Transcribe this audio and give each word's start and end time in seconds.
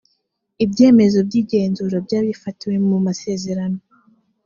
ibyemezo 0.63 1.17
by 1.27 1.35
igenzura 1.41 1.95
byabifatiwe 2.05 2.75
mu 2.87 2.97
masezerano 3.05 3.79